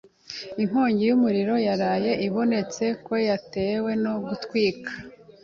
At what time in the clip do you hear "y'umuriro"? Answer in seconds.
1.05-1.55